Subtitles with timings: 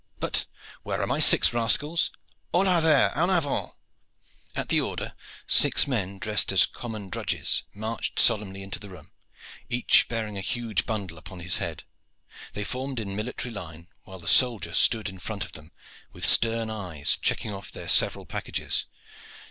[0.19, 0.47] But
[0.81, 2.09] where are my six rascals?
[2.51, 3.15] Hola, there!
[3.15, 3.73] En avant!"
[4.55, 5.13] At the order,
[5.45, 9.11] six men, dressed as common drudges, marched solemnly into the room,
[9.69, 11.83] each bearing a huge bundle upon his head.
[12.53, 15.71] They formed in military line, while the soldier stood in front of them
[16.13, 18.87] with stern eyes, checking off their several packages.